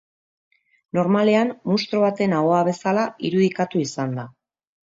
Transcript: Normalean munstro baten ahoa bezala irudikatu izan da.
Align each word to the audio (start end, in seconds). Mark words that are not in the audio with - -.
Normalean 0.97 1.51
munstro 1.71 2.01
baten 2.05 2.35
ahoa 2.39 2.65
bezala 2.71 3.07
irudikatu 3.31 3.83
izan 3.89 4.21
da. 4.23 4.27